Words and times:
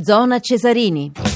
Zona 0.00 0.38
Cesarini. 0.40 1.27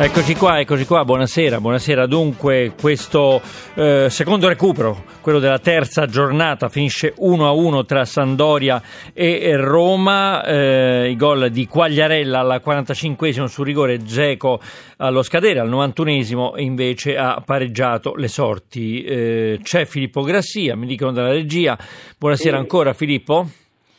Eccoci 0.00 0.36
qua, 0.36 0.60
eccoci 0.60 0.84
qua, 0.84 1.04
buonasera, 1.04 1.60
buonasera. 1.60 2.06
Dunque 2.06 2.72
questo 2.80 3.42
eh, 3.74 4.06
secondo 4.08 4.46
recupero, 4.46 5.02
quello 5.20 5.40
della 5.40 5.58
terza 5.58 6.06
giornata, 6.06 6.68
finisce 6.68 7.14
1-1 7.18 7.84
tra 7.84 8.04
Sandoria 8.04 8.80
e 9.12 9.56
Roma, 9.56 10.44
eh, 10.44 11.10
i 11.10 11.16
gol 11.16 11.50
di 11.50 11.66
Quagliarella 11.66 12.38
al 12.38 12.62
45esimo 12.64 13.46
su 13.46 13.64
rigore, 13.64 14.00
Geco 14.00 14.60
allo 14.98 15.24
scadere, 15.24 15.58
al 15.58 15.68
91esimo 15.68 16.52
invece 16.60 17.16
ha 17.16 17.42
pareggiato 17.44 18.14
le 18.14 18.28
sorti. 18.28 19.02
Eh, 19.02 19.58
c'è 19.64 19.84
Filippo 19.84 20.22
Grassia, 20.22 20.76
mi 20.76 20.86
dicono 20.86 21.10
dalla 21.10 21.32
regia, 21.32 21.76
buonasera 22.16 22.56
ancora 22.56 22.92
Filippo. 22.92 23.48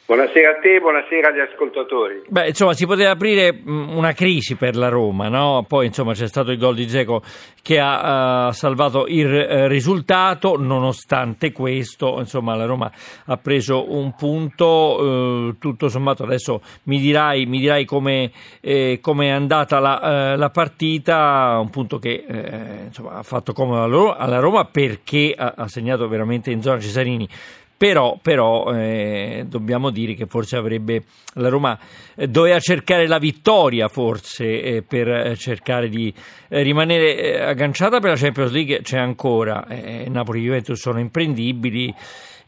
Buonasera 0.10 0.50
a 0.50 0.60
te, 0.60 0.80
buonasera 0.80 1.28
agli 1.28 1.40
ascoltatori. 1.40 2.24
Beh, 2.28 2.48
insomma, 2.48 2.74
si 2.74 2.88
poteva 2.88 3.12
aprire 3.12 3.62
una 3.64 4.12
crisi 4.14 4.56
per 4.56 4.76
la 4.76 4.90
Roma, 4.90 5.28
no? 5.28 5.64
Poi, 5.68 5.86
insomma, 5.86 6.14
c'è 6.14 6.28
stato 6.28 6.50
il 6.50 6.58
gol 6.58 6.74
di 6.74 6.88
Geco 6.88 7.22
che 7.62 7.78
ha 7.80 8.48
uh, 8.48 8.52
salvato 8.52 9.06
il 9.06 9.28
uh, 9.28 9.68
risultato. 9.68 10.58
Nonostante 10.58 11.52
questo, 11.52 12.16
insomma, 12.18 12.56
la 12.56 12.66
Roma 12.66 12.92
ha 13.26 13.38
preso 13.38 13.94
un 13.94 14.16
punto. 14.16 14.66
Uh, 14.66 15.58
tutto 15.60 15.90
sommato, 15.90 16.24
adesso 16.24 16.60
mi 16.86 16.98
dirai, 16.98 17.46
mi 17.46 17.60
dirai 17.60 17.86
come 17.86 18.32
eh, 18.62 19.00
è 19.00 19.30
andata 19.30 19.78
la, 19.78 20.36
la, 20.36 20.50
partita. 20.50 21.60
Un 21.62 21.70
punto 21.70 22.00
che 22.00 22.26
eh, 22.28 22.86
insomma, 22.86 23.12
ha 23.12 23.22
fatto 23.24 23.54
comodo 23.54 24.16
alla 24.16 24.40
Roma 24.40 24.66
perché 24.66 25.36
ha, 25.38 25.54
ha 25.56 25.68
segnato 25.68 26.08
veramente 26.08 26.50
in 26.50 26.64
zona 26.64 26.80
Cesarini 26.80 27.30
però, 27.80 28.20
però 28.22 28.74
eh, 28.74 29.46
dobbiamo 29.48 29.90
dire 29.90 30.14
che 30.14 30.26
forse 30.26 30.58
avrebbe 30.58 31.04
la 31.36 31.48
Roma 31.48 31.80
eh, 32.14 32.28
doveva 32.28 32.60
cercare 32.60 33.08
la 33.08 33.20
vittoria 33.20 33.88
forse 33.88 34.62
eh, 34.62 34.82
per 34.82 35.08
eh, 35.08 35.36
cercare 35.38 35.88
di 35.88 36.14
eh, 36.50 36.62
rimanere 36.62 37.42
agganciata 37.42 38.02
per 38.02 38.10
la 38.10 38.18
Champions 38.18 38.52
League 38.52 38.82
c'è 38.82 38.98
ancora 38.98 39.66
Napoli 40.10 40.40
e 40.40 40.44
Juventus 40.44 40.78
sono 40.78 41.00
imprendibili 41.00 41.96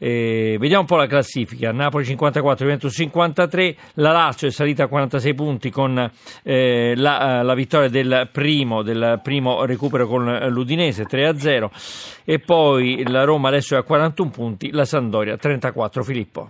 eh, 0.04 0.58
vediamo 0.60 0.82
un 0.82 0.88
po' 0.88 0.96
la 0.96 1.06
classifica. 1.06 1.72
Napoli 1.72 2.06
54, 2.06 2.66
Juventus 2.66 2.92
53, 2.92 3.76
la 3.96 4.12
Lazio 4.12 4.48
è 4.48 4.52
salita 4.52 4.86
a 4.86 4.88
46 4.88 5.34
punti 5.36 5.70
con 5.70 6.10
eh, 6.44 6.94
la, 6.96 7.44
la, 7.44 7.54
vittoria 7.54 7.88
del 7.88 8.28
primo, 8.32 8.82
del 8.82 9.20
primo 9.22 9.64
recupero 9.64 10.08
con 10.08 10.26
l'Udinese 10.50 11.04
3-0 11.04 12.24
e 12.26 12.40
poi 12.40 13.04
la 13.08 13.26
Roma 13.26 13.50
adesso 13.50 13.76
è 13.76 13.78
a 13.78 13.84
41 13.84 14.32
punti, 14.32 14.72
la 14.72 14.86
Sandoria 14.86 15.38
34. 15.38 16.02
Filippo. 16.02 16.50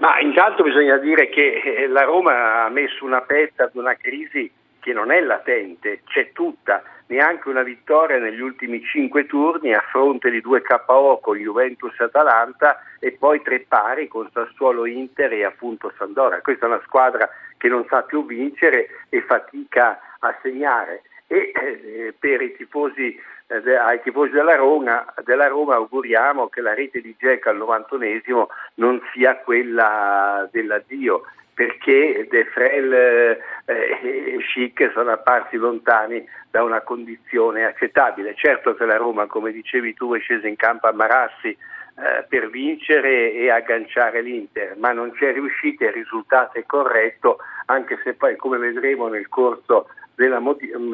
Ma 0.00 0.20
intanto 0.20 0.62
bisogna 0.62 0.98
dire 0.98 1.30
che 1.30 1.62
eh, 1.64 1.88
la 1.88 2.02
Roma 2.02 2.64
ha 2.64 2.68
messo 2.68 3.06
una 3.06 3.22
pezza 3.22 3.64
ad 3.64 3.70
una 3.74 3.94
crisi 3.94 4.50
che 4.78 4.92
non 4.92 5.10
è 5.10 5.20
latente, 5.20 6.02
c'è 6.04 6.32
tutta 6.32 6.82
neanche 7.08 7.48
una 7.48 7.62
vittoria 7.62 8.18
negli 8.18 8.40
ultimi 8.40 8.82
cinque 8.84 9.26
turni 9.26 9.72
a 9.72 9.84
fronte 9.90 10.30
di 10.30 10.40
due 10.40 10.62
KO 10.62 11.18
con 11.22 11.36
Juventus 11.36 11.98
e 12.00 12.04
Atalanta 12.04 12.80
e 12.98 13.12
poi 13.12 13.42
tre 13.42 13.60
pari 13.60 14.08
con 14.08 14.28
Sassuolo 14.32 14.86
Inter 14.86 15.32
e 15.32 15.44
appunto 15.44 15.92
Sandora. 15.96 16.40
Questa 16.40 16.66
è 16.66 16.68
una 16.68 16.82
squadra 16.84 17.28
che 17.56 17.68
non 17.68 17.86
sa 17.88 18.02
più 18.02 18.26
vincere 18.26 18.88
e 19.08 19.22
fatica 19.22 19.98
a 20.18 20.36
segnare 20.42 21.02
e 21.26 21.52
eh, 21.54 22.14
per 22.18 22.40
i 22.40 22.54
tifosi, 22.56 23.18
eh, 23.48 23.74
ai 23.74 24.00
tifosi 24.02 24.32
della 24.32 24.56
Roma, 24.56 25.04
della 25.24 25.48
Roma, 25.48 25.74
auguriamo 25.74 26.48
che 26.48 26.60
la 26.60 26.74
rete 26.74 27.00
di 27.00 27.14
Jack 27.18 27.46
al 27.46 27.58
91esimo 27.58 28.46
non 28.74 29.00
sia 29.12 29.36
quella 29.36 30.48
dell'addio 30.50 31.22
perché 31.56 32.26
De 32.28 32.44
Frel 32.52 32.92
eh, 32.92 33.38
e 33.64 34.38
Schick 34.50 34.92
sono 34.92 35.10
apparsi 35.10 35.56
lontani 35.56 36.22
da 36.50 36.62
una 36.62 36.82
condizione 36.82 37.64
accettabile. 37.64 38.34
Certo 38.34 38.74
che 38.74 38.84
la 38.84 38.98
Roma, 38.98 39.24
come 39.24 39.52
dicevi 39.52 39.94
tu, 39.94 40.12
è 40.12 40.20
scesa 40.20 40.46
in 40.46 40.56
campo 40.56 40.86
a 40.86 40.92
Marassi 40.92 41.48
eh, 41.48 42.26
per 42.28 42.50
vincere 42.50 43.32
e 43.32 43.50
agganciare 43.50 44.20
l'Inter, 44.20 44.76
ma 44.76 44.92
non 44.92 45.12
c'è 45.12 45.32
riuscita, 45.32 45.86
il 45.86 45.92
risultato 45.92 46.58
è 46.58 46.66
corretto, 46.66 47.38
anche 47.64 47.98
se 48.04 48.12
poi, 48.12 48.36
come 48.36 48.58
vedremo 48.58 49.08
nel 49.08 49.30
corso 49.30 49.88
della, 50.14 50.42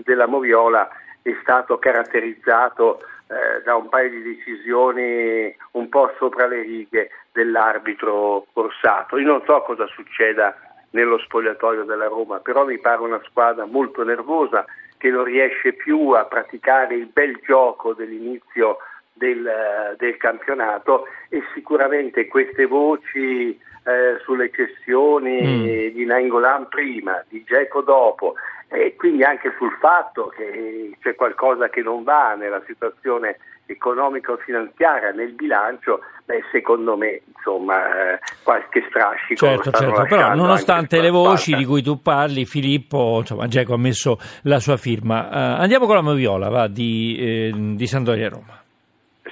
della 0.04 0.26
Moviola, 0.28 0.88
è 1.22 1.36
stato 1.42 1.76
caratterizzato 1.78 3.00
eh, 3.32 3.62
da 3.62 3.76
un 3.76 3.88
paio 3.88 4.10
di 4.10 4.22
decisioni 4.22 5.54
un 5.72 5.88
po' 5.88 6.12
sopra 6.18 6.46
le 6.46 6.60
righe 6.60 7.10
dell'arbitro 7.32 8.46
Corsato. 8.52 9.16
Io 9.16 9.26
non 9.26 9.42
so 9.46 9.62
cosa 9.62 9.86
succeda 9.86 10.54
nello 10.90 11.18
spogliatoio 11.18 11.84
della 11.84 12.08
Roma, 12.08 12.40
però 12.40 12.66
mi 12.66 12.78
pare 12.78 13.00
una 13.00 13.20
squadra 13.24 13.64
molto 13.64 14.04
nervosa 14.04 14.66
che 14.98 15.08
non 15.08 15.24
riesce 15.24 15.72
più 15.72 16.10
a 16.10 16.26
praticare 16.26 16.94
il 16.94 17.06
bel 17.06 17.40
gioco 17.44 17.94
dell'inizio 17.94 18.76
del, 19.12 19.96
del 19.98 20.16
campionato 20.16 21.06
e 21.28 21.42
sicuramente 21.54 22.28
queste 22.28 22.66
voci 22.66 23.58
eh, 23.84 24.18
sulle 24.22 24.50
cessioni 24.52 25.40
mm. 25.42 25.94
di 25.94 26.04
Nangolan 26.04 26.68
prima, 26.68 27.24
di 27.28 27.42
Geco 27.44 27.80
dopo 27.80 28.34
e 28.72 28.96
quindi 28.96 29.22
anche 29.22 29.52
sul 29.58 29.72
fatto 29.78 30.28
che 30.28 30.96
c'è 31.00 31.14
qualcosa 31.14 31.68
che 31.68 31.82
non 31.82 32.02
va 32.02 32.34
nella 32.34 32.62
situazione 32.66 33.36
economico-finanziaria 33.66 35.10
nel 35.12 35.32
bilancio, 35.32 36.00
beh, 36.24 36.42
secondo 36.50 36.96
me 36.96 37.20
insomma, 37.34 38.14
eh, 38.14 38.18
qualche 38.42 38.84
strascico 38.88 39.46
certo, 39.46 39.70
certo. 39.70 40.04
però 40.08 40.34
nonostante 40.34 41.00
le 41.00 41.10
voci 41.10 41.54
di 41.54 41.64
cui 41.64 41.82
tu 41.82 42.00
parli 42.00 42.44
Filippo 42.44 43.18
insomma, 43.20 43.46
Geco 43.46 43.74
ha 43.74 43.78
messo 43.78 44.18
la 44.42 44.58
sua 44.58 44.76
firma 44.76 45.28
uh, 45.28 45.60
andiamo 45.60 45.86
con 45.86 45.94
la 45.94 46.02
Moviola 46.02 46.48
va, 46.48 46.66
di, 46.66 47.16
eh, 47.18 47.52
di 47.54 47.86
Sandoria 47.86 48.28
Roma 48.28 48.60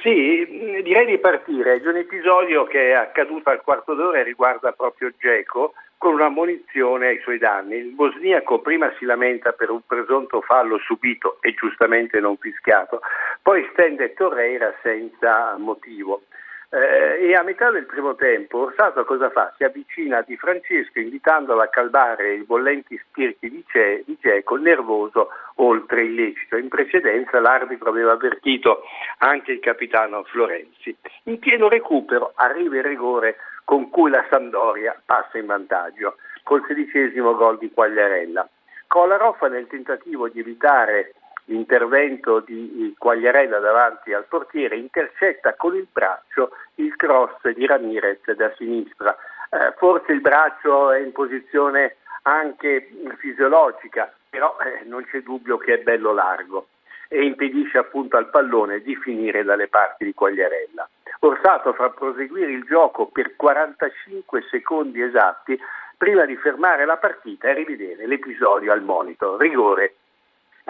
sì, 0.02 0.82
direi 0.82 1.06
di 1.06 1.18
partire. 1.18 1.80
C'è 1.80 1.88
un 1.88 1.96
episodio 1.96 2.64
che 2.64 2.90
è 2.90 2.92
accaduto 2.92 3.50
al 3.50 3.60
quarto 3.60 3.94
d'ora 3.94 4.20
e 4.20 4.22
riguarda 4.22 4.72
proprio 4.72 5.12
Geco 5.18 5.74
con 6.00 6.14
una 6.14 6.30
munizione 6.30 7.08
ai 7.08 7.20
suoi 7.20 7.36
danni. 7.36 7.76
Il 7.76 7.92
bosniaco 7.92 8.60
prima 8.60 8.90
si 8.96 9.04
lamenta 9.04 9.52
per 9.52 9.68
un 9.68 9.82
presunto 9.86 10.40
fallo 10.40 10.78
subito 10.78 11.36
e 11.42 11.52
giustamente 11.52 12.20
non 12.20 12.38
fischiato, 12.38 13.02
poi 13.42 13.68
stende 13.72 14.14
Torreira 14.14 14.72
senza 14.82 15.54
motivo. 15.58 16.22
Eh, 16.70 17.26
e 17.26 17.34
a 17.34 17.42
metà 17.42 17.70
del 17.70 17.84
primo 17.84 18.14
tempo 18.14 18.60
Orsato 18.60 19.04
cosa 19.04 19.28
fa? 19.28 19.52
Si 19.58 19.64
avvicina 19.64 20.18
a 20.18 20.22
Di 20.22 20.38
Francesco 20.38 21.00
invitandolo 21.00 21.60
a 21.60 21.66
calmare 21.66 22.34
i 22.34 22.44
bollenti 22.44 22.98
spiriti 23.08 23.50
di, 23.50 23.62
Ce- 23.68 24.02
di 24.06 24.16
Geco, 24.18 24.56
nervoso 24.56 25.28
oltre 25.56 26.04
illecito. 26.04 26.56
In 26.56 26.68
precedenza 26.68 27.40
l'arbitro 27.40 27.90
aveva 27.90 28.12
avvertito 28.12 28.84
anche 29.18 29.52
il 29.52 29.60
capitano 29.60 30.22
Florenzi. 30.22 30.96
In 31.24 31.38
pieno 31.38 31.68
recupero 31.68 32.32
arriva 32.36 32.76
il 32.76 32.84
rigore 32.84 33.36
con 33.64 33.90
cui 33.90 34.10
la 34.10 34.24
Sampdoria 34.30 35.00
passa 35.04 35.38
in 35.38 35.46
vantaggio, 35.46 36.16
col 36.42 36.64
sedicesimo 36.66 37.34
gol 37.34 37.58
di 37.58 37.70
Quagliarella. 37.70 38.48
Kolarov 38.86 39.40
nel 39.44 39.68
tentativo 39.68 40.28
di 40.28 40.40
evitare 40.40 41.14
l'intervento 41.44 42.40
di 42.40 42.94
Quagliarella 42.96 43.58
davanti 43.58 44.12
al 44.12 44.24
portiere, 44.24 44.76
intercetta 44.76 45.54
con 45.54 45.74
il 45.74 45.86
braccio 45.90 46.50
il 46.76 46.94
cross 46.96 47.48
di 47.48 47.66
Ramirez 47.66 48.30
da 48.32 48.52
sinistra. 48.56 49.16
Eh, 49.50 49.74
forse 49.76 50.12
il 50.12 50.20
braccio 50.20 50.92
è 50.92 51.00
in 51.00 51.12
posizione 51.12 51.96
anche 52.22 52.90
fisiologica, 53.18 54.12
però 54.28 54.56
eh, 54.58 54.84
non 54.84 55.04
c'è 55.04 55.22
dubbio 55.22 55.56
che 55.56 55.74
è 55.74 55.78
bello 55.78 56.12
largo 56.12 56.68
e 57.08 57.24
impedisce 57.24 57.78
appunto 57.78 58.16
al 58.16 58.30
pallone 58.30 58.80
di 58.80 58.94
finire 58.94 59.42
dalle 59.42 59.66
parti 59.66 60.04
di 60.04 60.14
Quagliarella. 60.14 60.88
Orsato 61.22 61.74
fa 61.74 61.90
proseguire 61.90 62.50
il 62.50 62.64
gioco 62.64 63.06
per 63.06 63.36
45 63.36 64.42
secondi 64.50 65.02
esatti 65.02 65.58
prima 65.96 66.24
di 66.24 66.34
fermare 66.36 66.86
la 66.86 66.96
partita 66.96 67.48
e 67.48 67.52
rivedere 67.52 68.06
l'episodio 68.06 68.72
al 68.72 68.82
monitor. 68.82 69.38
Rigore 69.38 69.96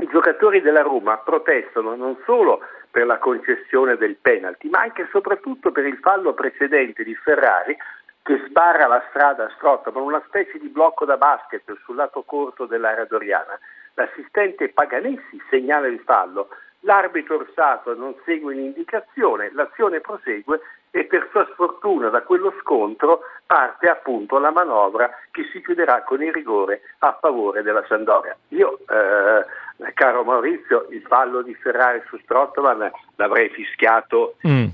i 0.00 0.08
giocatori 0.08 0.60
della 0.60 0.82
Roma 0.82 1.18
protestano 1.18 1.94
non 1.94 2.16
solo 2.24 2.60
per 2.90 3.06
la 3.06 3.18
concessione 3.18 3.96
del 3.96 4.16
penalty, 4.16 4.68
ma 4.68 4.80
anche 4.80 5.02
e 5.02 5.08
soprattutto 5.10 5.70
per 5.70 5.86
il 5.86 5.98
fallo 5.98 6.34
precedente 6.34 7.04
di 7.04 7.14
Ferrari 7.14 7.76
che 8.22 8.42
sbarra 8.48 8.88
la 8.88 9.04
strada 9.10 9.44
a 9.44 9.52
Strotta 9.56 9.90
con 9.90 10.02
una 10.02 10.22
specie 10.26 10.58
di 10.58 10.68
blocco 10.68 11.04
da 11.04 11.16
basket 11.16 11.62
sul 11.84 11.94
lato 11.94 12.22
corto 12.22 12.66
dell'area 12.66 13.04
doriana. 13.04 13.58
L'assistente 13.94 14.70
Paganessi 14.70 15.40
segnala 15.48 15.86
il 15.86 16.00
fallo, 16.00 16.48
l'arbitro 16.80 17.36
Orsato 17.36 17.94
non 17.94 18.14
segue 18.24 18.54
l'indicazione, 18.54 19.50
l'azione 19.52 20.00
prosegue 20.00 20.60
e 20.90 21.04
per 21.04 21.28
sua 21.30 21.46
sfortuna 21.52 22.08
da 22.08 22.22
quello 22.22 22.52
scontro 22.60 23.20
parte 23.46 23.88
appunto 23.88 24.38
la 24.38 24.50
manovra 24.50 25.10
che 25.30 25.44
si 25.52 25.60
chiuderà 25.62 26.02
con 26.02 26.22
il 26.22 26.32
rigore 26.32 26.82
a 26.98 27.16
favore 27.20 27.62
della 27.62 27.84
Sandoria. 27.86 28.36
Io 28.48 28.78
eh, 28.88 29.92
caro 29.94 30.24
Maurizio, 30.24 30.88
il 30.90 31.02
fallo 31.02 31.42
di 31.42 31.54
Ferrari 31.54 32.02
su 32.08 32.18
Strottman 32.18 32.90
l'avrei 33.16 33.48
fischiato 33.50 34.36
mm. 34.46 34.66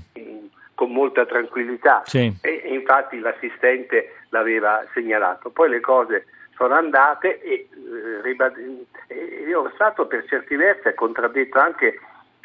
con 0.73 0.91
molta 0.91 1.25
tranquillità 1.25 2.01
sì. 2.05 2.35
e, 2.41 2.61
e, 2.63 2.73
infatti 2.73 3.19
l'assistente 3.19 4.23
l'aveva 4.29 4.83
segnalato. 4.93 5.51
Poi 5.51 5.69
le 5.69 5.79
cose 5.79 6.25
sono 6.55 6.73
andate 6.73 7.39
e, 7.41 7.67
eh, 7.71 8.21
e 9.49 9.55
Orsato 9.55 10.07
per 10.07 10.25
certi 10.27 10.55
versi 10.55 10.87
ha 10.87 10.93
contraddetto 10.93 11.59
anche 11.59 11.99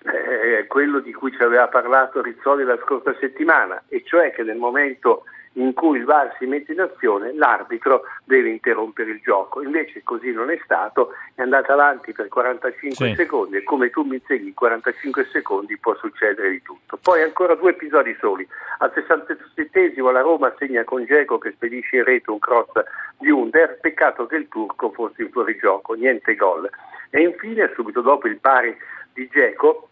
eh, 0.04 0.66
quello 0.66 1.00
di 1.00 1.12
cui 1.12 1.32
ci 1.32 1.42
aveva 1.42 1.68
parlato 1.68 2.22
Rizzoli 2.22 2.64
la 2.64 2.78
scorsa 2.82 3.14
settimana, 3.20 3.82
e 3.88 4.02
cioè 4.04 4.32
che 4.32 4.42
nel 4.42 4.56
momento 4.56 5.24
in 5.54 5.74
cui 5.74 5.98
il 5.98 6.04
VAR 6.04 6.34
si 6.38 6.46
mette 6.46 6.72
in 6.72 6.80
azione, 6.80 7.34
l'arbitro 7.34 8.04
deve 8.24 8.48
interrompere 8.48 9.10
il 9.10 9.20
gioco. 9.22 9.62
Invece 9.62 10.02
così 10.02 10.32
non 10.32 10.50
è 10.50 10.58
stato, 10.64 11.12
è 11.34 11.42
andata 11.42 11.74
avanti 11.74 12.12
per 12.12 12.28
45 12.28 13.06
sì. 13.08 13.14
secondi 13.14 13.56
e 13.56 13.62
come 13.62 13.90
tu 13.90 14.02
mi 14.02 14.16
insegni 14.16 14.48
in 14.48 14.54
45 14.54 15.28
secondi 15.30 15.76
può 15.78 15.94
succedere 15.96 16.50
di 16.50 16.62
tutto. 16.62 16.98
Poi 17.02 17.22
ancora 17.22 17.54
due 17.54 17.70
episodi 17.70 18.16
soli. 18.18 18.48
Al 18.78 18.92
67 18.94 19.92
la 19.96 20.20
Roma 20.20 20.52
segna 20.58 20.84
con 20.84 21.04
Geco 21.04 21.38
che 21.38 21.52
spedisce 21.52 21.96
in 21.96 22.04
rete 22.04 22.30
un 22.30 22.38
cross 22.38 22.72
di 23.18 23.30
Under, 23.30 23.78
peccato 23.80 24.26
che 24.26 24.36
il 24.36 24.48
turco 24.48 24.90
fosse 24.90 25.22
in 25.22 25.30
fuorigioco, 25.30 25.94
niente 25.94 26.34
gol. 26.34 26.68
E 27.14 27.20
infine, 27.20 27.70
subito 27.74 28.00
dopo 28.00 28.26
il 28.26 28.38
pari 28.38 28.74
di 29.12 29.28
Geco, 29.30 29.90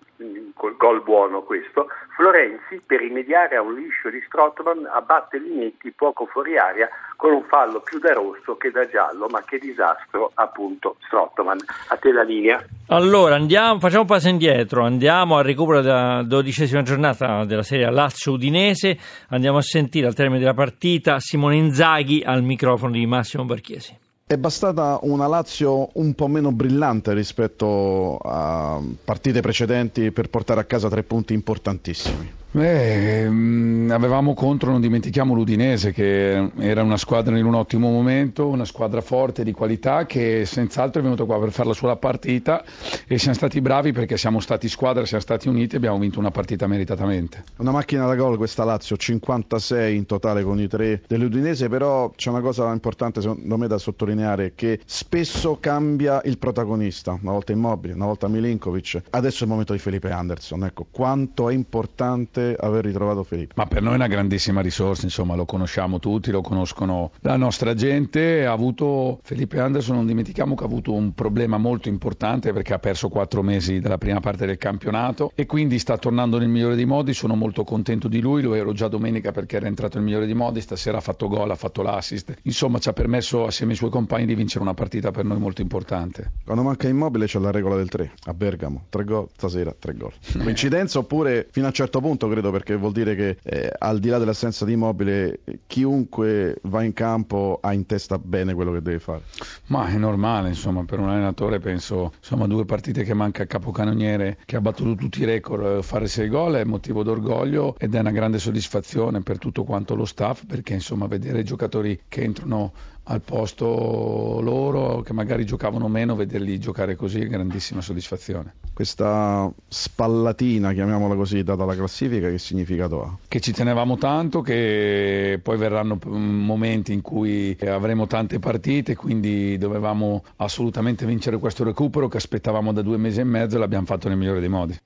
col 0.55 0.77
gol 0.77 1.03
buono 1.03 1.43
questo, 1.43 1.87
Florenzi 2.17 2.81
per 2.85 3.01
rimediare 3.01 3.57
a 3.57 3.63
un 3.63 3.75
liscio 3.75 4.11
di 4.11 4.23
Strottman 4.27 4.87
abbatte 4.93 5.39
Lignetti 5.39 5.93
poco 5.93 6.27
fuori 6.27 6.59
aria 6.59 6.89
con 7.17 7.33
un 7.33 7.43
fallo 7.45 7.81
più 7.81 7.99
da 7.99 8.13
rosso 8.13 8.57
che 8.57 8.71
da 8.71 8.87
giallo, 8.87 9.27
ma 9.29 9.43
che 9.45 9.59
disastro 9.59 10.31
appunto 10.35 10.97
Strottman. 11.07 11.59
A 11.89 11.97
te 11.97 12.13
la 12.13 12.23
linea. 12.23 12.63
Allora 12.89 13.35
andiamo, 13.35 13.79
facciamo 13.81 14.03
un 14.03 14.07
passo 14.07 14.29
indietro, 14.29 14.83
andiamo 14.85 15.37
al 15.37 15.45
recupero 15.45 15.81
della 15.83 16.23
dodicesima 16.27 16.83
giornata 16.83 17.45
della 17.45 17.63
serie 17.63 17.91
Lazio-Udinese, 17.91 18.97
andiamo 19.29 19.59
a 19.59 19.63
sentire 19.63 20.07
al 20.07 20.15
termine 20.15 20.39
della 20.39 20.55
partita 20.55 21.19
Simone 21.19 21.57
Inzaghi 21.57 22.23
al 22.25 22.43
microfono 22.43 22.93
di 22.93 23.07
Massimo 23.07 23.45
Barchiesi. 23.45 24.09
È 24.31 24.39
bastata 24.39 25.01
una 25.03 25.27
Lazio 25.27 25.91
un 25.95 26.15
po' 26.15 26.29
meno 26.29 26.53
brillante 26.53 27.13
rispetto 27.15 28.17
a 28.19 28.81
partite 29.03 29.41
precedenti 29.41 30.13
per 30.13 30.31
portare 30.31 30.61
a 30.61 30.65
casa 30.67 30.89
tre 30.89 31.03
punti 31.03 31.35
importantissimi. 31.35 32.33
Beh, 32.53 33.27
ehm, 33.27 33.91
avevamo 33.93 34.35
contro, 34.35 34.73
non 34.73 34.81
dimentichiamo 34.81 35.35
l'Udinese, 35.35 35.93
che 35.93 36.51
era 36.59 36.83
una 36.83 36.97
squadra 36.97 37.39
in 37.39 37.45
un 37.45 37.55
ottimo 37.55 37.91
momento, 37.91 38.49
una 38.49 38.65
squadra 38.65 39.01
forte, 39.01 39.45
di 39.45 39.53
qualità, 39.53 40.05
che 40.05 40.45
senz'altro 40.47 41.01
è 41.01 41.05
venuta 41.05 41.23
qua 41.23 41.39
per 41.39 41.53
fare 41.53 41.69
la 41.69 41.75
sua 41.75 41.95
partita 41.95 42.65
e 43.07 43.19
siamo 43.19 43.37
stati 43.37 43.61
bravi 43.61 43.93
perché 43.93 44.17
siamo 44.17 44.41
stati 44.41 44.69
squadra, 44.69 45.05
siamo 45.05 45.23
stati 45.23 45.47
uniti 45.47 45.77
e 45.77 45.79
abbiamo 45.79 46.01
vinto 46.01 46.19
una 46.19 46.33
partita 46.33 46.67
meritatamente. 46.67 47.45
Una 47.59 47.71
macchina 47.71 48.05
da 48.07 48.17
gol 48.17 48.37
questa 48.37 48.65
Lazio, 48.65 48.97
56 48.97 49.97
in 49.97 50.07
totale 50.07 50.43
con 50.43 50.59
i 50.59 50.67
tre 50.67 51.03
dell'Udinese, 51.07 51.69
però 51.69 52.11
c'è 52.17 52.31
una 52.31 52.41
cosa 52.41 52.73
importante 52.73 53.21
secondo 53.21 53.59
me 53.59 53.69
da 53.69 53.79
sottolineare, 53.79 54.55
che 54.57 54.81
spesso 54.87 55.59
cambia 55.61 56.21
il 56.25 56.37
protagonista, 56.39 57.17
una 57.23 57.31
volta 57.31 57.53
Immobile, 57.53 57.95
una 57.95 58.07
volta 58.07 58.27
Milinkovic, 58.27 59.03
adesso 59.11 59.39
è 59.39 59.43
il 59.45 59.51
momento 59.51 59.73
di 59.73 59.79
Felipe 59.79 60.11
Anderson, 60.11 60.65
ecco, 60.65 60.89
quanto 60.91 61.49
è 61.49 61.53
importante 61.53 62.39
importante 62.41 62.57
aver 62.59 62.85
ritrovato 62.85 63.23
Filippo. 63.23 63.55
Ma 63.57 63.67
per 63.67 63.83
noi 63.83 63.93
è 63.93 63.97
una 63.97 64.07
grandissima 64.07 64.61
risorsa, 64.61 65.05
insomma, 65.05 65.35
lo 65.35 65.45
conosciamo 65.45 65.99
tutti, 65.99 66.31
lo 66.31 66.41
conoscono 66.41 67.13
la 67.21 67.37
nostra 67.37 67.75
gente. 67.75 68.47
Ha 68.47 68.53
avuto 68.53 69.21
Felipe 69.23 69.61
Anderson, 69.61 69.97
non 69.97 70.07
dimentichiamo 70.07 70.55
che 70.55 70.65
ha 70.65 70.67
avuto 70.67 70.93
un 70.93 71.13
problema 71.15 71.59
molto 71.59 71.89
importante 71.89 72.53
perché 72.53 72.75
ha 72.75 72.79
perso 72.79 73.09
quattro 73.09 73.43
mesi 73.43 73.81
dalla 73.81 73.99
prima 73.99 74.21
parte 74.21 74.47
del 74.47 74.59
campionato 74.59 75.33
e 75.35 75.47
quindi 75.47 75.79
sta 75.79 75.99
tornando 75.99 76.39
nel 76.39 76.49
migliore 76.49 76.75
dei 76.75 76.87
modi. 76.87 77.13
Sono 77.13 77.35
molto 77.35 77.65
contento 77.65 78.09
di 78.09 78.21
lui, 78.21 78.43
lo 78.43 78.55
ero 78.55 78.73
già 78.73 78.89
domenica 78.89 79.33
perché 79.33 79.57
era 79.57 79.67
entrato 79.67 79.97
nel 79.97 80.07
migliore 80.07 80.27
dei 80.27 80.35
modi, 80.35 80.61
stasera 80.61 80.99
ha 80.99 81.01
fatto 81.01 81.29
gol, 81.29 81.51
ha 81.51 81.57
fatto 81.57 81.83
l'assist. 81.83 82.35
Insomma, 82.43 82.79
ci 82.79 82.89
ha 82.89 82.93
permesso 82.93 83.47
assieme 83.47 83.73
ai 83.73 83.79
suoi 83.79 83.91
compagni 83.91 84.27
di 84.27 84.35
vincere 84.35 84.63
una 84.63 84.75
partita 84.75 85.11
per 85.11 85.25
noi 85.25 85.39
molto 85.39 85.61
importante. 85.61 86.33
Quando 86.45 86.63
manca 86.63 86.89
immobile 86.89 87.27
c'è 87.27 87.39
la 87.39 87.51
regola 87.51 87.77
del 87.77 87.89
3 87.89 88.13
a 88.25 88.35
Bergamo, 88.35 88.85
tre 88.89 89.05
gol, 89.05 89.29
stasera 89.37 89.75
tre 89.79 89.95
gol. 89.95 90.13
Coincidenza 90.43 90.99
oppure 90.99 91.49
fino 91.51 91.67
a 91.67 91.69
un 91.69 91.75
certo 91.75 92.01
punto 92.01 92.29
credo 92.31 92.51
perché 92.51 92.77
vuol 92.77 92.93
dire 92.93 93.15
che 93.15 93.37
eh, 93.43 93.71
al 93.79 93.99
di 93.99 94.09
là 94.09 94.19
dell'assenza 94.19 94.65
di 94.65 94.73
immobile 94.73 95.41
chiunque 95.67 96.59
va 96.63 96.83
in 96.83 96.93
campo 96.93 97.59
ha 97.61 97.73
in 97.73 97.87
testa 97.87 98.19
bene 98.19 98.55
quello 98.55 98.73
che 98.73 98.83
deve 98.83 98.99
fare. 98.99 99.23
Ma 99.67 99.87
è 99.89 99.97
normale, 99.97 100.49
insomma, 100.49 100.85
per 100.85 100.99
un 100.99 101.09
allenatore 101.09 101.59
penso, 101.59 102.13
insomma, 102.19 102.47
due 102.47 102.65
partite 102.65 103.03
che 103.03 103.15
manca 103.15 103.43
il 103.43 103.49
capocannoniere 103.49 104.39
che 104.45 104.57
ha 104.57 104.61
battuto 104.61 104.95
tutti 104.95 105.23
i 105.23 105.25
record, 105.25 105.79
eh, 105.79 105.83
fare 105.83 106.07
sei 106.07 106.29
gol 106.29 106.55
è 106.55 106.65
motivo 106.65 107.03
d'orgoglio 107.03 107.75
ed 107.79 107.95
è 107.95 107.99
una 107.99 108.11
grande 108.11 108.39
soddisfazione 108.39 109.21
per 109.23 109.39
tutto 109.39 109.65
quanto 109.65 109.95
lo 109.95 110.05
staff 110.05 110.45
perché 110.47 110.75
insomma 110.75 111.07
vedere 111.07 111.43
giocatori 111.43 112.01
che 112.09 112.23
entrano 112.23 112.73
al 113.05 113.21
posto 113.23 114.41
loro 114.41 115.01
che 115.03 115.13
magari 115.13 115.45
giocavano 115.45 115.89
meno, 115.89 116.15
vederli 116.15 116.59
giocare 116.59 116.97
così 116.97 117.21
è 117.21 117.27
grandissima 117.27 117.81
soddisfazione. 117.81 118.55
Questa 118.73 119.51
spallatina, 119.67 120.73
chiamiamola 120.73 121.15
così, 121.15 121.43
data 121.43 121.65
la 121.65 121.75
classifica, 121.75 122.29
che 122.29 122.39
significato 122.39 123.03
ha? 123.03 123.19
Che 123.27 123.41
ci 123.41 123.53
tenevamo 123.53 123.97
tanto, 123.97 124.43
che 124.43 125.41
poi 125.43 125.57
verranno 125.57 125.99
momenti 126.05 126.93
in 126.93 127.01
cui 127.01 127.57
avremo 127.67 128.07
tante 128.07 128.39
partite, 128.39 128.95
quindi 128.95 129.59
dovevamo 129.59 130.25
assolutamente 130.37 131.05
vincere 131.05 131.39
questo 131.39 131.65
recupero 131.65 132.09
che 132.09 132.19
aspettavamo 132.19 132.73
da 132.73 132.83
due 132.83 132.97
mesi 132.97 133.21
e 133.21 133.25
mezzo 133.25 133.57
e 133.57 133.59
l'abbiamo 133.59 133.87
fatto 133.87 134.09
nel 134.09 134.17
migliore 134.17 134.41
dei 134.41 134.49
modi. 134.49 134.79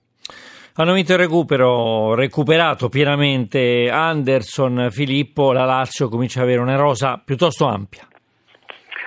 Hanno 0.76 0.94
vinto 0.94 1.12
il 1.12 1.18
recupero, 1.18 2.16
recuperato 2.16 2.88
pienamente 2.88 3.88
Anderson, 3.88 4.88
Filippo, 4.90 5.52
la 5.52 5.64
Lazio 5.64 6.08
comincia 6.08 6.40
ad 6.40 6.46
avere 6.46 6.60
una 6.60 6.74
rosa 6.74 7.22
piuttosto 7.24 7.66
ampia. 7.66 8.08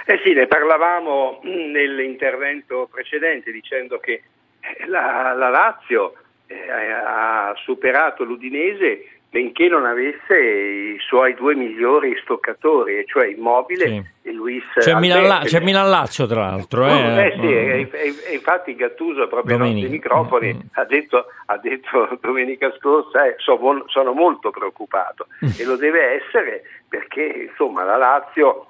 Eh 0.06 0.22
sì, 0.24 0.32
ne 0.32 0.48
parlavamo 0.48 1.42
nell'intervento 1.44 2.88
precedente 2.90 3.52
dicendo 3.52 3.98
che 3.98 4.22
la, 4.88 5.34
la 5.34 5.50
Lazio 5.50 6.14
eh, 6.46 6.56
ha 6.72 7.54
superato 7.58 8.24
l'Udinese 8.24 9.17
benché 9.30 9.68
non 9.68 9.86
avesse 9.86 10.38
i 10.38 10.98
suoi 11.00 11.34
due 11.36 11.56
migliori 11.56 12.18
stoccatori, 12.22 13.04
cioè 13.06 13.28
Immobile 13.28 13.86
sì. 13.86 14.04
e 14.24 14.32
Luis 14.32 14.64
c'è 14.78 14.96
Milan, 14.96 15.44
c'è 15.44 15.60
Milan 15.60 15.90
Lazio 15.90 16.26
tra 16.26 16.42
l'altro. 16.42 16.88
Eh, 16.88 17.26
eh 17.26 17.32
sì, 17.32 17.46
mm. 17.46 17.46
e, 17.46 17.90
e, 18.30 18.34
infatti 18.34 18.76
Gattuso 18.76 19.28
proprio 19.28 19.58
nostri 19.58 19.90
microfoni 19.90 20.54
mm. 20.54 20.60
ha, 20.74 20.86
detto, 20.86 21.26
ha, 21.46 21.58
detto, 21.58 22.18
domenica 22.22 22.74
scorsa 22.80 23.26
eh, 23.26 23.36
sono, 23.38 24.14
molto 24.14 24.50
preoccupato 24.50 25.28
mm. 25.46 25.50
e 25.58 25.66
lo 25.66 25.76
deve 25.76 26.22
essere 26.22 26.64
perché 26.88 27.50
insomma 27.50 27.84
la 27.84 27.98
Lazio 27.98 28.68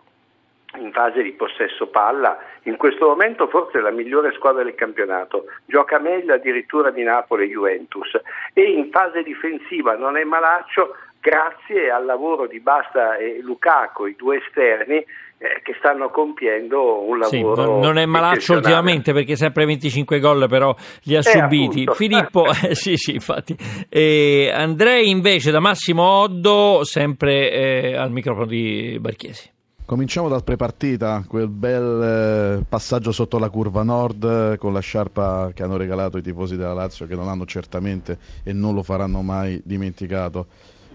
in 0.75 0.91
fase 0.91 1.21
di 1.23 1.31
possesso 1.31 1.87
palla, 1.87 2.37
in 2.63 2.75
questo 2.75 3.07
momento 3.07 3.47
forse 3.47 3.79
è 3.79 3.81
la 3.81 3.91
migliore 3.91 4.33
squadra 4.33 4.63
del 4.63 4.75
campionato, 4.75 5.45
gioca 5.65 5.97
meglio 5.99 6.33
addirittura 6.33 6.91
di 6.91 7.03
Napoli 7.03 7.45
e 7.45 7.49
Juventus 7.49 8.19
e 8.53 8.63
in 8.63 8.89
fase 8.91 9.23
difensiva 9.23 9.95
non 9.95 10.17
è 10.17 10.23
malaccio 10.23 10.95
grazie 11.19 11.89
al 11.89 12.05
lavoro 12.05 12.47
di 12.47 12.59
Basta 12.59 13.17
e 13.17 13.39
Lukaku, 13.41 14.05
i 14.05 14.15
due 14.15 14.37
esterni, 14.37 15.03
eh, 15.39 15.61
che 15.61 15.75
stanno 15.77 16.09
compiendo 16.09 17.03
un 17.03 17.19
lavoro. 17.19 17.79
Sì, 17.79 17.85
non 17.85 17.97
è 17.97 18.05
malaccio 18.05 18.53
ultimamente 18.53 19.13
perché 19.13 19.35
sempre 19.35 19.65
25 19.65 20.19
gol 20.19 20.47
però 20.47 20.75
li 21.03 21.15
ha 21.15 21.19
eh, 21.19 21.23
subiti. 21.23 21.81
Appunto. 21.81 21.93
Filippo, 21.93 22.45
eh, 22.63 22.75
sì, 22.75 22.95
sì, 22.95 23.13
infatti. 23.13 23.55
E 23.89 24.51
Andrei 24.53 25.09
invece 25.09 25.51
da 25.51 25.59
Massimo 25.59 26.03
Oddo, 26.03 26.83
sempre 26.83 27.51
eh, 27.51 27.95
al 27.95 28.11
microfono 28.11 28.45
di 28.45 28.97
Barchiesi. 28.99 29.55
Cominciamo 29.87 30.27
dal 30.27 30.43
prepartita, 30.43 31.23
quel 31.25 31.47
bel 31.47 32.59
eh, 32.59 32.65
passaggio 32.67 33.13
sotto 33.13 33.39
la 33.39 33.49
curva 33.49 33.83
nord 33.83 34.21
eh, 34.25 34.57
con 34.57 34.73
la 34.73 34.81
sciarpa 34.81 35.51
che 35.53 35.63
hanno 35.63 35.77
regalato 35.77 36.17
i 36.17 36.21
tifosi 36.21 36.57
della 36.57 36.73
Lazio 36.73 37.07
che 37.07 37.15
non 37.15 37.29
hanno 37.29 37.45
certamente 37.45 38.19
e 38.43 38.51
non 38.51 38.73
lo 38.73 38.83
faranno 38.83 39.21
mai 39.21 39.61
dimenticato 39.63 40.47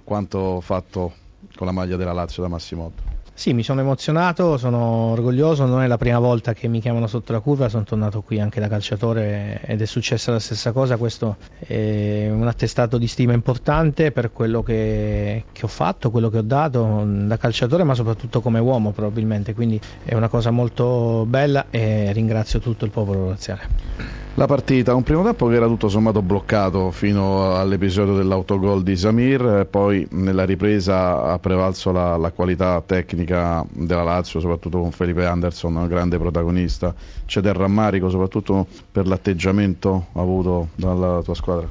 quanto 0.04 0.60
fatto 0.60 1.14
con 1.54 1.66
la 1.66 1.72
maglia 1.72 1.96
della 1.96 2.12
Lazio 2.12 2.42
da 2.42 2.48
Massimo 2.48 2.84
Otto. 2.84 3.12
Sì, 3.34 3.54
mi 3.54 3.62
sono 3.62 3.80
emozionato, 3.80 4.58
sono 4.58 4.78
orgoglioso, 5.12 5.64
non 5.64 5.80
è 5.82 5.86
la 5.86 5.96
prima 5.96 6.18
volta 6.18 6.52
che 6.52 6.68
mi 6.68 6.80
chiamano 6.80 7.06
sotto 7.06 7.32
la 7.32 7.40
curva, 7.40 7.68
sono 7.70 7.82
tornato 7.82 8.20
qui 8.20 8.38
anche 8.38 8.60
da 8.60 8.68
calciatore 8.68 9.60
ed 9.64 9.80
è 9.80 9.86
successa 9.86 10.30
la 10.30 10.38
stessa 10.38 10.70
cosa, 10.70 10.98
questo 10.98 11.38
è 11.58 12.28
un 12.30 12.46
attestato 12.46 12.98
di 12.98 13.06
stima 13.06 13.32
importante 13.32 14.12
per 14.12 14.32
quello 14.32 14.62
che, 14.62 15.46
che 15.50 15.64
ho 15.64 15.68
fatto, 15.68 16.10
quello 16.10 16.28
che 16.28 16.38
ho 16.38 16.42
dato 16.42 17.04
da 17.06 17.38
calciatore 17.38 17.84
ma 17.84 17.94
soprattutto 17.94 18.42
come 18.42 18.60
uomo 18.60 18.92
probabilmente, 18.92 19.54
quindi 19.54 19.80
è 20.04 20.14
una 20.14 20.28
cosa 20.28 20.50
molto 20.50 21.24
bella 21.26 21.66
e 21.70 22.12
ringrazio 22.12 22.60
tutto 22.60 22.84
il 22.84 22.90
popolo 22.90 23.30
laziale. 23.30 24.21
La 24.36 24.46
partita, 24.46 24.94
un 24.94 25.02
primo 25.02 25.22
tempo 25.22 25.46
che 25.46 25.56
era 25.56 25.66
tutto 25.66 25.90
sommato 25.90 26.22
bloccato 26.22 26.90
fino 26.90 27.54
all'episodio 27.54 28.14
dell'autogol 28.14 28.82
di 28.82 28.96
Samir, 28.96 29.66
poi 29.68 30.06
nella 30.12 30.46
ripresa 30.46 31.24
ha 31.24 31.38
prevalso 31.38 31.92
la, 31.92 32.16
la, 32.16 32.32
qualità 32.32 32.82
tecnica 32.84 33.62
della 33.70 34.02
Lazio, 34.02 34.40
soprattutto 34.40 34.80
con 34.80 34.90
Felipe 34.90 35.26
Anderson, 35.26 35.76
un 35.76 35.86
grande 35.86 36.16
protagonista. 36.16 36.94
C'è 37.26 37.42
del 37.42 37.52
rammarico 37.52 38.08
soprattutto 38.08 38.66
per 38.90 39.06
l'atteggiamento 39.06 40.06
avuto 40.14 40.68
dalla 40.76 41.20
tua 41.22 41.34
squadra? 41.34 41.68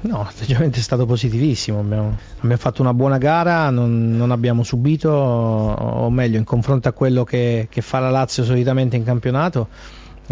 No, 0.00 0.22
l'atteggiamento 0.22 0.78
è 0.78 0.82
stato 0.82 1.04
positivissimo, 1.04 1.80
abbiamo, 1.80 2.16
abbiamo 2.38 2.56
fatto 2.56 2.80
una 2.80 2.94
buona 2.94 3.18
gara, 3.18 3.68
non, 3.68 4.16
non, 4.16 4.30
abbiamo 4.30 4.62
subito, 4.62 5.10
o 5.10 6.08
meglio, 6.08 6.38
in 6.38 6.44
confronto 6.44 6.88
a 6.88 6.92
quello 6.92 7.24
che, 7.24 7.66
che 7.68 7.82
fa 7.82 7.98
la 7.98 8.08
Lazio 8.08 8.44
solitamente 8.44 8.96
in 8.96 9.04
campionato, 9.04 9.68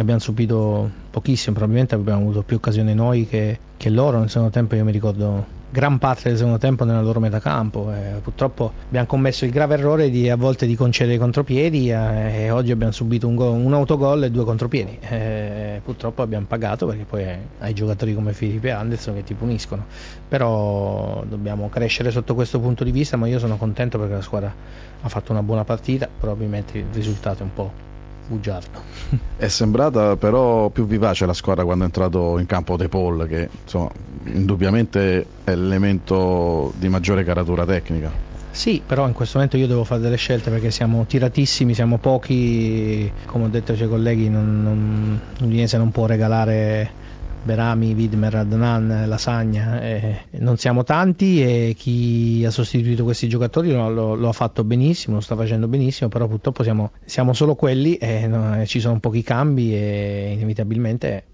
abbiamo 0.00 0.20
subito 0.20 0.90
pochissimo, 1.10 1.54
probabilmente 1.54 1.94
abbiamo 1.94 2.20
avuto 2.20 2.42
più 2.42 2.56
occasioni 2.56 2.94
noi 2.94 3.26
che, 3.26 3.58
che 3.76 3.90
loro, 3.90 4.18
nel 4.18 4.28
secondo 4.28 4.52
tempo 4.52 4.74
io 4.74 4.84
mi 4.84 4.92
ricordo 4.92 5.54
gran 5.68 5.98
parte 5.98 6.28
del 6.28 6.38
secondo 6.38 6.58
tempo 6.58 6.84
nella 6.84 7.02
loro 7.02 7.20
metacampo. 7.20 7.92
Eh, 7.92 8.20
purtroppo 8.22 8.72
abbiamo 8.86 9.06
commesso 9.06 9.44
il 9.44 9.50
grave 9.50 9.74
errore 9.74 10.10
di 10.10 10.30
a 10.30 10.36
volte 10.36 10.66
di 10.66 10.74
concedere 10.74 11.16
i 11.16 11.18
contropiedi 11.18 11.90
eh, 11.90 12.44
e 12.44 12.50
oggi 12.50 12.70
abbiamo 12.70 12.92
subito 12.92 13.26
un, 13.26 13.34
go- 13.34 13.50
un 13.50 13.72
autogol 13.74 14.24
e 14.24 14.30
due 14.30 14.44
contropiedi. 14.44 14.98
Eh, 15.00 15.80
purtroppo 15.84 16.22
abbiamo 16.22 16.46
pagato 16.46 16.86
perché 16.86 17.04
poi 17.04 17.24
hai 17.58 17.74
giocatori 17.74 18.14
come 18.14 18.32
Filippo 18.32 18.66
e 18.66 18.70
Anderson 18.70 19.14
che 19.14 19.24
ti 19.24 19.34
puniscono. 19.34 19.84
Però 20.28 21.24
dobbiamo 21.28 21.68
crescere 21.68 22.10
sotto 22.10 22.34
questo 22.34 22.60
punto 22.60 22.84
di 22.84 22.90
vista, 22.90 23.16
ma 23.16 23.26
io 23.26 23.38
sono 23.38 23.56
contento 23.56 23.98
perché 23.98 24.14
la 24.14 24.22
squadra 24.22 24.54
ha 25.02 25.08
fatto 25.08 25.32
una 25.32 25.42
buona 25.42 25.64
partita, 25.64 26.08
probabilmente 26.18 26.78
il 26.78 26.86
risultato 26.92 27.40
è 27.40 27.42
un 27.42 27.52
po' 27.52 27.84
bugiardo. 28.26 28.82
È 29.36 29.48
sembrata 29.48 30.16
però 30.16 30.68
più 30.70 30.86
vivace 30.86 31.26
la 31.26 31.32
squadra 31.32 31.64
quando 31.64 31.84
è 31.84 31.86
entrato 31.86 32.38
in 32.38 32.46
campo 32.46 32.76
De 32.76 32.88
Paul, 32.88 33.26
che 33.28 33.48
insomma, 33.62 33.90
indubbiamente 34.24 35.26
è 35.44 35.54
l'elemento 35.54 36.72
di 36.76 36.88
maggiore 36.88 37.22
caratura 37.22 37.64
tecnica. 37.64 38.10
Sì, 38.50 38.82
però 38.84 39.06
in 39.06 39.12
questo 39.12 39.36
momento 39.36 39.58
io 39.58 39.66
devo 39.66 39.84
fare 39.84 40.00
delle 40.00 40.16
scelte 40.16 40.48
perché 40.48 40.70
siamo 40.70 41.04
tiratissimi, 41.04 41.74
siamo 41.74 41.98
pochi, 41.98 43.10
come 43.26 43.44
ho 43.44 43.48
detto 43.48 43.72
ai 43.72 43.76
suoi 43.76 43.90
colleghi, 43.90 44.30
non, 44.30 44.62
non, 44.62 45.20
l'Udinese 45.40 45.76
non 45.76 45.90
può 45.90 46.06
regalare 46.06 47.04
Berami, 47.46 47.94
Widmer, 47.94 48.34
Adnan, 48.34 49.04
Lasagna, 49.06 49.80
eh, 49.80 50.24
non 50.40 50.56
siamo 50.56 50.82
tanti 50.82 51.40
e 51.42 51.74
chi 51.78 52.42
ha 52.44 52.50
sostituito 52.50 53.04
questi 53.04 53.28
giocatori 53.28 53.70
lo, 53.70 53.88
lo, 53.88 54.14
lo, 54.14 54.28
ha 54.28 54.32
fatto 54.32 54.64
benissimo, 54.64 55.14
lo 55.14 55.22
sta 55.22 55.36
facendo 55.36 55.68
benissimo, 55.68 56.10
però 56.10 56.26
purtroppo 56.26 56.64
siamo, 56.64 56.90
siamo 57.04 57.32
solo 57.32 57.54
quelli 57.54 57.94
e 57.94 58.26
no, 58.26 58.66
ci 58.66 58.80
sono 58.80 58.98
pochi 58.98 59.22
cambi 59.22 59.74
e 59.74 60.32
inevitabilmente 60.34 61.24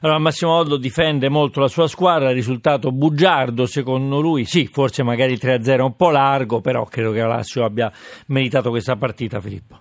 allora, 0.00 0.18
Massimo 0.18 0.52
Oddo 0.58 0.76
difende 0.76 1.30
molto 1.30 1.60
la 1.60 1.68
sua 1.68 1.86
squadra, 1.86 2.30
risultato 2.30 2.92
bugiardo 2.92 3.64
secondo 3.64 4.20
lui, 4.20 4.44
sì, 4.44 4.66
forse 4.66 5.02
magari 5.02 5.36
3-0 5.36 5.80
un 5.80 5.96
po' 5.96 6.10
largo, 6.10 6.60
però 6.60 6.84
credo 6.84 7.10
che 7.12 7.20
la 7.20 7.28
Lazio 7.28 7.64
abbia 7.64 7.90
meritato 8.26 8.68
questa 8.68 8.96
partita, 8.96 9.40
Filippo. 9.40 9.80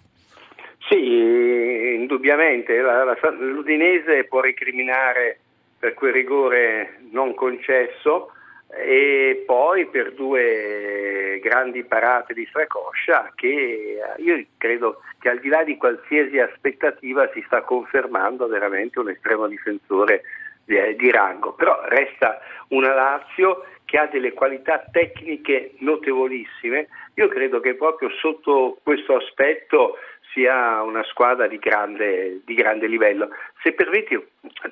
Sì, 0.88 1.43
indubbiamente 2.24 2.80
la, 2.80 3.04
la, 3.04 3.18
l'Udinese 3.32 4.24
può 4.24 4.40
recriminare 4.40 5.40
per 5.78 5.94
quel 5.94 6.14
rigore 6.14 7.00
non 7.12 7.34
concesso 7.34 8.32
e 8.70 9.44
poi 9.46 9.86
per 9.88 10.14
due 10.14 11.40
grandi 11.44 11.84
parate 11.84 12.34
di 12.34 12.46
Stracoscia 12.46 13.34
che 13.36 14.00
io 14.18 14.46
credo 14.58 15.02
che 15.20 15.30
al 15.30 15.40
di 15.40 15.50
là 15.50 15.64
di 15.64 15.76
qualsiasi 15.76 16.40
aspettativa 16.40 17.30
si 17.34 17.44
sta 17.46 17.62
confermando 17.62 18.48
veramente 18.48 19.00
un 19.00 19.10
estremo 19.10 19.46
difensore 19.48 20.24
di, 20.64 20.78
di 20.96 21.12
rango, 21.12 21.52
però 21.54 21.82
resta 21.88 22.40
una 22.70 22.94
Lazio 22.94 23.66
che 23.84 23.98
ha 23.98 24.08
delle 24.08 24.32
qualità 24.32 24.84
tecniche 24.92 25.74
notevolissime, 25.80 26.88
io 27.16 27.28
credo 27.28 27.60
che 27.60 27.76
proprio 27.76 28.10
sotto 28.10 28.80
questo 28.82 29.18
aspetto 29.18 29.98
sia 30.34 30.82
una 30.82 31.04
squadra 31.04 31.48
di 31.48 31.58
grande, 31.58 32.42
di 32.44 32.54
grande 32.54 32.88
livello. 32.88 33.30
Se 33.62 33.74
permetti, 33.74 34.22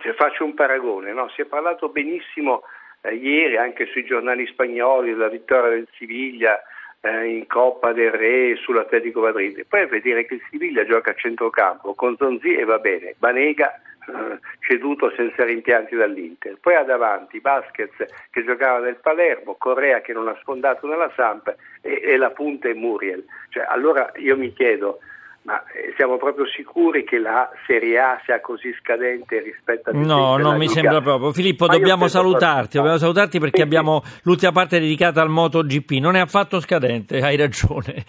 cioè, 0.02 0.14
faccio 0.14 0.44
un 0.44 0.54
paragone, 0.54 1.14
no? 1.14 1.30
si 1.30 1.42
è 1.42 1.46
parlato 1.46 1.90
benissimo 1.90 2.64
eh, 3.02 3.14
ieri 3.14 3.58
anche 3.58 3.86
sui 3.88 4.04
giornali 4.04 4.46
spagnoli 4.48 5.12
della 5.12 5.30
vittoria 5.30 5.70
del 5.70 5.88
Siviglia 5.96 6.62
eh, 7.02 7.26
in 7.26 7.48
Coppa 7.48 7.94
del 7.94 8.12
Re 8.12 8.56
sull'Atletico 8.56 9.22
Madrid, 9.22 9.66
poi 9.68 9.82
a 9.82 9.88
vedere 9.88 10.26
che 10.26 10.36
il 10.36 10.44
Siviglia 10.50 10.86
gioca 10.86 11.12
a 11.12 11.16
centrocampo 11.16 11.94
con 11.94 12.16
Zonzi 12.18 12.56
e 12.56 12.64
va 12.64 12.80
bene, 12.80 13.16
Banega 13.18 13.74
eh, 14.08 14.40
ceduto 14.60 15.12
senza 15.16 15.44
rimpianti 15.44 15.96
dall'Inter. 15.96 16.58
Poi 16.60 16.76
ha 16.76 16.84
davanti 16.84 17.40
Basquez 17.40 17.92
che 18.30 18.44
giocava 18.44 18.80
nel 18.80 18.96
Palermo, 18.96 19.56
Correa 19.56 20.02
che 20.02 20.14
non 20.14 20.28
ha 20.28 20.38
sfondato 20.42 20.88
nella 20.88 21.12
Samp 21.16 21.56
e, 21.82 22.02
e 22.04 22.18
la 22.18 22.32
punta 22.32 22.68
è 22.70 22.74
Muriel. 22.74 23.24
Cioè, 23.50 23.66
allora 23.68 24.12
io 24.16 24.36
mi 24.38 24.54
chiedo, 24.54 25.00
ma 25.44 25.64
eh, 25.74 25.94
siamo 25.98 26.18
proprio 26.18 26.46
sicuri 26.48 27.04
che 27.04 27.18
la 27.18 27.50
Serie 27.66 27.98
A 27.98 28.22
sia 28.26 28.40
così 28.42 28.72
scadente 28.80 29.40
rispetto 29.40 29.90
a 29.90 29.94
No, 29.94 30.38
non 30.38 30.54
mi 30.54 30.68
Liga? 30.68 30.74
sembra 30.74 31.02
proprio. 31.02 31.32
Filippo, 31.32 31.66
ma 31.66 31.74
dobbiamo 31.74 32.08
salutarti, 32.08 32.78
dobbiamo 32.78 32.98
salutarti 32.98 33.40
perché 33.40 33.58
sì, 33.58 33.64
abbiamo 33.64 34.02
sì. 34.04 34.20
l'ultima 34.24 34.52
parte 34.52 34.80
dedicata 34.80 35.22
al 35.22 35.30
MotoGP. 35.30 35.92
Non 35.94 36.16
è 36.16 36.20
affatto 36.20 36.60
scadente, 36.60 37.18
hai 37.18 37.38
ragione. 37.38 38.06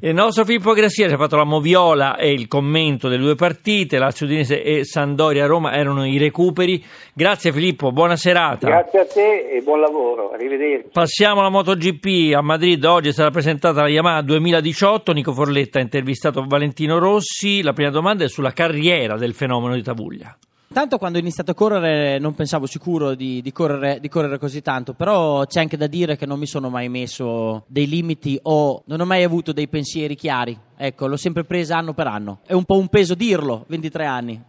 Il 0.00 0.14
nostro 0.14 0.44
Filippo 0.44 0.72
Grassia 0.72 1.06
ci 1.06 1.14
ha 1.14 1.16
fatto 1.16 1.36
la 1.36 1.44
moviola 1.44 2.16
e 2.16 2.32
il 2.32 2.48
commento 2.48 3.08
delle 3.08 3.22
due 3.22 3.36
partite, 3.36 3.98
Lazio 3.98 4.26
Udinese 4.26 4.60
e 4.60 4.84
Sandoria 4.84 5.46
Roma 5.46 5.74
erano 5.74 6.04
i 6.04 6.18
recuperi. 6.18 6.82
Grazie 7.14 7.52
Filippo, 7.52 7.92
buona 7.92 8.16
serata. 8.16 8.66
Grazie 8.66 8.98
a 8.98 9.06
te 9.06 9.48
e 9.50 9.60
buon 9.62 9.78
lavoro, 9.78 10.32
arrivederci. 10.32 10.88
Passiamo 10.92 11.38
alla 11.38 11.50
MotoGP 11.50 12.34
a 12.34 12.40
Madrid, 12.40 12.82
oggi 12.84 13.10
è 13.10 13.12
stata 13.12 13.30
presentata 13.30 13.82
la 13.82 13.88
Yamaha 13.88 14.22
2018, 14.22 15.12
Nico 15.12 15.32
Forletta 15.32 15.78
ha 15.78 15.82
intervistato 15.82 16.44
Valentino 16.48 16.71
Rossi, 16.98 17.62
la 17.62 17.72
prima 17.72 17.90
domanda 17.90 18.24
è 18.24 18.28
sulla 18.28 18.52
carriera 18.52 19.16
del 19.16 19.34
fenomeno 19.34 19.74
di 19.74 19.82
Tavuglia. 19.82 20.36
Tanto 20.72 20.96
quando 20.96 21.18
ho 21.18 21.20
iniziato 21.20 21.50
a 21.50 21.54
correre 21.54 22.18
non 22.18 22.34
pensavo 22.34 22.64
sicuro 22.64 23.14
di, 23.14 23.42
di, 23.42 23.52
correre, 23.52 24.00
di, 24.00 24.08
correre, 24.08 24.38
così 24.38 24.62
tanto, 24.62 24.94
però 24.94 25.44
c'è 25.44 25.60
anche 25.60 25.76
da 25.76 25.86
dire 25.86 26.16
che 26.16 26.24
non 26.24 26.38
mi 26.38 26.46
sono 26.46 26.70
mai 26.70 26.88
messo 26.88 27.64
dei 27.66 27.86
limiti 27.86 28.38
o 28.44 28.82
non 28.86 29.00
ho 29.00 29.04
mai 29.04 29.22
avuto 29.22 29.52
dei 29.52 29.68
pensieri 29.68 30.14
chiari 30.14 30.58
Ecco, 30.84 31.06
l'ho 31.06 31.16
sempre 31.16 31.44
presa 31.44 31.76
anno 31.76 31.94
per 31.94 32.08
anno. 32.08 32.40
È 32.44 32.54
un 32.54 32.64
po' 32.64 32.76
un 32.76 32.88
peso 32.88 33.14
dirlo, 33.14 33.66
23 33.68 34.04
anni. 34.04 34.42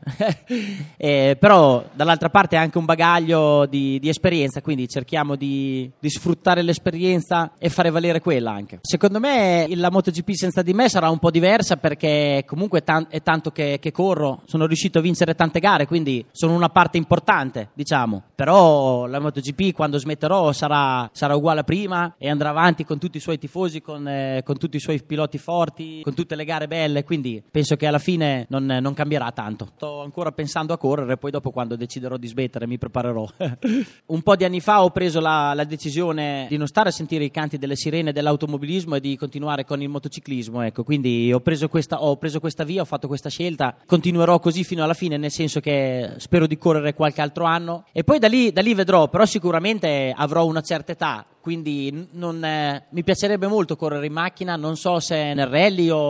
eh, 0.98 1.38
però 1.40 1.86
dall'altra 1.94 2.30
parte 2.32 2.56
è 2.56 2.60
anche 2.60 2.80
un 2.80 2.86
bagaglio 2.86 3.68
di, 3.68 4.00
di 4.00 4.10
esperienza, 4.10 4.60
quindi 4.60 4.88
cerchiamo 4.88 5.36
di, 5.36 5.88
di, 6.00 6.10
sfruttare 6.10 6.64
l'esperienza 6.64 7.52
e 7.60 7.70
fare 7.70 7.92
valere 7.92 8.20
quella 8.20 8.50
anche. 8.50 8.80
Secondo 8.82 9.20
me 9.20 9.68
la 9.76 9.92
MotoGP 9.92 10.32
senza 10.32 10.64
di 10.64 10.74
me 10.74 10.90
sarà 10.90 11.12
un 11.12 11.20
po' 11.20 11.30
diversa 11.30 11.78
perché 11.78 12.44
comunque 12.48 12.80
è, 12.80 12.84
tan- 12.84 13.06
è 13.10 13.22
tanto 13.22 13.52
che, 13.52 13.78
che, 13.80 13.92
corro, 13.92 14.42
sono 14.46 14.66
riuscito 14.66 14.98
a 14.98 15.02
vincere 15.04 15.36
tante 15.36 15.60
gare, 15.60 15.86
quindi 15.86 16.26
sono 16.32 16.56
una 16.56 16.70
parte 16.70 16.98
importante, 16.98 17.70
diciamo. 17.76 18.24
Però 18.34 19.06
la 19.06 19.20
MotoGP 19.20 19.72
quando 19.72 20.00
smetterò 20.00 20.52
sarà, 20.52 21.08
sarà 21.14 21.36
uguale 21.36 21.60
a 21.60 21.64
prima 21.64 22.16
e 22.18 22.28
andrà 22.28 22.50
avanti 22.50 22.86
con 22.86 22.98
tutti 22.98 23.18
i 23.18 23.22
suoi 23.22 23.38
tifosi, 23.38 23.84
con, 23.84 24.08
eh, 24.08 24.42
con 24.44 24.58
tutti 24.58 24.78
i 24.78 24.80
suoi 24.80 25.00
piloti 25.04 25.38
forti, 25.38 26.02
con 26.02 26.16
tutti 26.16 26.22
tutte 26.24 26.36
le 26.36 26.46
gare 26.46 26.68
belle, 26.68 27.04
quindi 27.04 27.44
penso 27.52 27.76
che 27.76 27.86
alla 27.86 28.00
fine 28.00 28.46
non, 28.50 28.66
non, 28.66 28.94
cambierà 28.94 29.32
tanto. 29.32 29.72
Sto 29.76 30.02
ancora 30.02 30.32
pensando 30.32 30.74
a 30.74 30.78
correre, 30.78 31.18
poi 31.18 31.32
dopo 31.32 31.52
quando 31.52 31.76
deciderò 31.76 32.16
di 32.16 32.28
smettere 32.28 32.66
mi 32.66 32.78
preparerò. 32.78 33.28
Un 34.08 34.22
po' 34.22 34.36
di 34.36 34.46
anni 34.46 34.62
fa 34.62 34.84
ho 34.84 34.90
preso 34.92 35.20
la, 35.20 35.54
la, 35.54 35.66
decisione 35.66 36.48
di 36.50 36.58
non 36.58 36.68
stare 36.68 36.90
a 36.90 36.92
sentire 36.92 37.26
i 37.26 37.32
canti 37.32 37.58
delle 37.58 37.76
sirene 37.76 38.14
dell'automobilismo 38.14 38.96
e 38.96 39.00
di 39.02 39.18
continuare 39.18 39.66
con 39.66 39.82
il 39.82 39.90
motociclismo, 39.90 40.62
ecco, 40.62 40.84
quindi 40.84 41.32
ho 41.34 41.42
preso, 41.42 41.68
questa, 41.68 42.02
ho 42.02 42.16
preso 42.16 42.40
questa 42.40 42.64
via, 42.64 42.82
ho 42.82 42.86
fatto 42.86 43.08
questa 43.08 43.30
scelta, 43.30 43.76
continuerò 43.86 44.40
così 44.40 44.64
fino 44.64 44.84
alla 44.84 44.94
fine, 44.94 45.18
nel 45.18 45.32
senso 45.32 45.60
che 45.60 46.14
spero 46.18 46.48
di 46.48 46.58
correre 46.58 46.94
qualche 46.94 47.22
altro 47.22 47.44
anno 47.44 47.86
e 47.92 48.04
poi 48.04 48.20
da 48.20 48.28
lì, 48.28 48.52
da 48.52 48.62
lì 48.62 48.74
vedrò, 48.74 49.10
però 49.10 49.26
sicuramente 49.26 50.14
avrò 50.16 50.46
una 50.46 50.62
certa 50.62 50.94
età, 50.94 51.26
quindi 51.44 52.08
non, 52.12 52.42
eh, 52.46 52.86
mi 52.92 53.04
piacerebbe 53.04 53.48
molto 53.48 53.76
correre 53.76 54.06
in 54.06 54.14
macchina, 54.14 54.56
non 54.56 54.78
so 54.78 55.02
se 55.02 55.34
nel 55.34 55.48
rally 55.48 55.90
o 55.90 56.03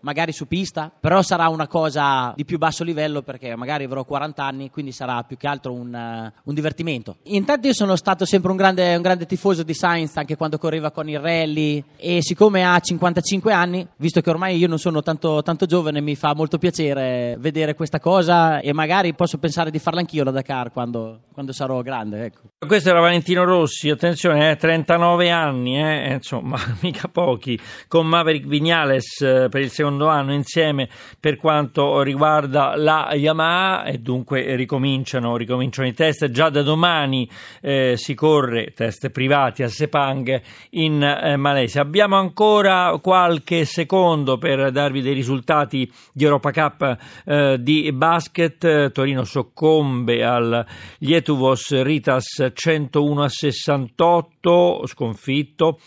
magari 0.00 0.32
su 0.32 0.46
pista, 0.46 0.92
però 0.98 1.22
sarà 1.22 1.48
una 1.48 1.66
cosa 1.66 2.32
di 2.36 2.44
più 2.44 2.58
basso 2.58 2.84
livello 2.84 3.22
perché 3.22 3.56
magari 3.56 3.84
avrò 3.84 4.04
40 4.04 4.44
anni, 4.44 4.70
quindi 4.70 4.92
sarà 4.92 5.22
più 5.22 5.36
che 5.36 5.46
altro 5.46 5.72
un, 5.72 5.92
uh, 5.92 6.40
un 6.44 6.54
divertimento. 6.54 7.16
Intanto 7.24 7.66
io 7.66 7.72
sono 7.72 7.96
stato 7.96 8.24
sempre 8.24 8.50
un 8.50 8.56
grande, 8.56 8.94
un 8.94 9.02
grande, 9.02 9.26
tifoso 9.26 9.62
di 9.62 9.74
Sainz 9.74 10.16
anche 10.16 10.36
quando 10.36 10.58
correva 10.58 10.90
con 10.90 11.08
il 11.08 11.18
rally 11.18 11.82
e 11.96 12.22
siccome 12.22 12.64
ha 12.64 12.78
55 12.78 13.52
anni, 13.52 13.86
visto 13.96 14.20
che 14.20 14.30
ormai 14.30 14.56
io 14.56 14.68
non 14.68 14.78
sono 14.78 15.02
tanto, 15.02 15.42
tanto 15.42 15.66
giovane, 15.66 16.00
mi 16.00 16.14
fa 16.14 16.34
molto 16.34 16.58
piacere 16.58 17.36
vedere 17.38 17.74
questa 17.74 18.00
cosa 18.00 18.60
e 18.60 18.72
magari 18.72 19.14
posso 19.14 19.38
pensare 19.38 19.70
di 19.70 19.78
farla 19.78 20.00
anch'io 20.00 20.24
la 20.24 20.30
Dakar 20.30 20.72
quando, 20.72 21.20
quando 21.32 21.52
sarò 21.52 21.80
grande. 21.82 22.24
Ecco. 22.24 22.40
Questo 22.66 22.90
era 22.90 23.00
Valentino 23.00 23.44
Rossi, 23.44 23.90
attenzione, 23.90 24.50
eh, 24.50 24.56
39 24.56 25.30
anni, 25.30 25.78
eh, 25.78 26.14
insomma, 26.14 26.58
mica 26.80 27.08
pochi, 27.08 27.58
con 27.88 28.06
Maverick 28.06 28.46
Vignales 28.46 29.22
eh, 29.24 29.48
per 29.48 29.62
il 29.62 29.70
secondo 29.70 30.08
anno 30.08 30.32
insieme 30.32 30.88
per 31.18 31.36
quanto 31.36 32.02
riguarda 32.02 32.76
la 32.76 33.10
Yamaha 33.14 33.84
e 33.84 33.98
dunque 33.98 34.54
ricominciano, 34.56 35.36
ricominciano 35.36 35.88
i 35.88 35.94
test. 35.94 36.30
Già 36.30 36.50
da 36.50 36.62
domani 36.62 37.28
eh, 37.60 37.94
si 37.96 38.14
corre 38.14 38.72
test 38.74 39.10
privati 39.10 39.62
a 39.62 39.68
Sepang 39.68 40.40
in 40.70 41.02
eh, 41.02 41.36
Malesia. 41.36 41.80
Abbiamo 41.80 42.16
ancora 42.16 42.98
qualche 43.02 43.64
secondo 43.64 44.38
per 44.38 44.70
darvi 44.70 45.02
dei 45.02 45.14
risultati 45.14 45.90
di 46.12 46.24
Europa 46.24 46.50
Cup 46.52 46.98
eh, 47.24 47.56
di 47.60 47.90
basket. 47.92 48.92
Torino 48.92 49.24
soccombe 49.24 50.24
al 50.24 50.64
Lietuvos 50.98 51.82
Ritas 51.82 52.50
101 52.52 53.22
a 53.22 53.28
68, 53.28 54.86
sconfitto. 54.86 55.78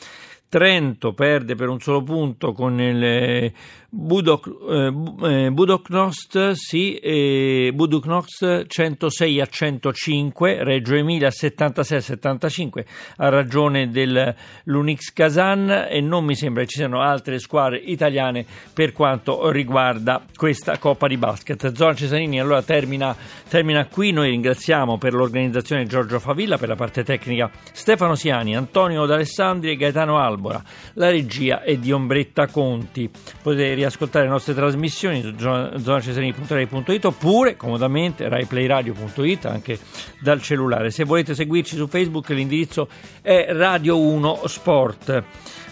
Trento 0.49 1.13
perde 1.13 1.55
per 1.55 1.67
un 1.67 1.81
solo 1.81 2.03
punto 2.03 2.53
con 2.53 2.79
il 2.79 3.51
Budok, 3.89 4.49
eh, 4.69 5.45
eh 5.45 5.49
Budoknost, 5.49 6.51
sì, 6.51 6.95
eh, 6.95 7.71
Budoknost 7.73 8.65
106 8.67 9.39
a 9.39 9.45
105, 9.45 10.61
Reggio 10.61 10.95
Emilia 10.95 11.31
76 11.31 11.97
a 11.97 12.01
75 12.01 12.85
a 13.15 13.29
ragione 13.29 13.89
dell'Unix 13.89 15.13
Kazan 15.13 15.87
e 15.89 16.01
non 16.01 16.25
mi 16.25 16.35
sembra 16.35 16.63
che 16.63 16.67
ci 16.67 16.79
siano 16.79 16.99
altre 16.99 17.39
squadre 17.39 17.77
italiane 17.77 18.45
per 18.73 18.91
quanto 18.91 19.49
riguarda 19.51 20.21
questa 20.35 20.77
Coppa 20.79 21.07
di 21.07 21.15
Basket. 21.15 21.71
Zona 21.71 21.95
Cesarini 21.95 22.41
allora 22.41 22.61
termina, 22.63 23.15
termina 23.47 23.85
qui, 23.85 24.11
noi 24.11 24.31
ringraziamo 24.31 24.97
per 24.97 25.13
l'organizzazione 25.13 25.85
Giorgio 25.85 26.19
Favilla, 26.19 26.57
per 26.57 26.67
la 26.67 26.75
parte 26.75 27.05
tecnica 27.05 27.49
Stefano 27.71 28.15
Siani, 28.15 28.53
Antonio 28.53 29.05
D'Alessandri 29.05 29.71
e 29.71 29.75
Gaetano 29.77 30.17
Albora, 30.17 30.61
la 30.95 31.09
regia 31.09 31.61
è 31.61 31.77
di 31.77 31.93
Ombretta 31.93 32.47
Conti. 32.47 33.09
Potete 33.41 33.75
riascoltare 33.77 34.25
le 34.25 34.31
nostre 34.31 34.53
trasmissioni 34.53 35.21
su 35.21 35.33
zonacesarini.rai.it 35.37 37.05
oppure 37.05 37.55
comodamente 37.55 38.27
raiplayradio.it 38.27 39.45
anche 39.45 39.79
dal 40.19 40.41
cellulare. 40.41 40.89
Se 40.89 41.03
volete 41.03 41.35
seguirci 41.35 41.75
su 41.75 41.87
Facebook 41.87 42.29
l'indirizzo 42.29 42.87
è 43.21 43.47
Radio 43.51 43.99
1 43.99 44.41
Sport. 44.45 45.23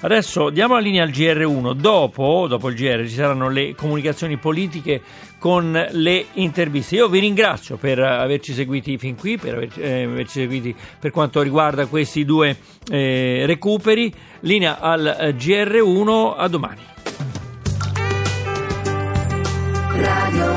Adesso 0.02 0.50
diamo 0.52 0.76
la 0.76 0.82
linea 0.82 1.04
al 1.04 1.10
GR1, 1.10 1.74
dopo, 1.74 2.46
dopo 2.48 2.70
il 2.70 2.76
GR 2.76 3.08
ci 3.08 3.16
saranno 3.16 3.50
le 3.50 3.74
comunicazioni 3.74 4.38
politiche 4.38 5.02
con 5.40 5.72
le 5.92 6.26
interviste. 6.34 6.96
Io 6.96 7.08
vi 7.08 7.20
ringrazio 7.20 7.78
per 7.78 8.00
averci 8.00 8.54
seguiti 8.54 8.98
fin 8.98 9.16
qui, 9.16 9.38
per 9.38 9.56
averci, 9.56 9.80
eh, 9.80 10.04
averci 10.04 10.40
seguiti 10.40 10.76
per 11.00 11.12
quanto 11.12 11.42
riguarda 11.42 11.88
questi 11.88 12.24
due 12.24 12.56
eh, 12.90 13.44
recuperi. 13.48 14.14
Linea 14.42 14.80
al 14.80 15.06
eh, 15.08 15.36
GR1, 15.36 16.34
a 16.38 16.48
domani. 16.48 16.95
Radio 19.98 20.55